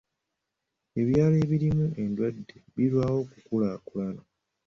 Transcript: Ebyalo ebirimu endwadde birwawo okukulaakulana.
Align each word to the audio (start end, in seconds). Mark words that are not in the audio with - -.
Ebyalo 0.99 1.35
ebirimu 1.45 1.85
endwadde 2.03 2.55
birwawo 2.75 3.17
okukulaakulana. 3.23 4.21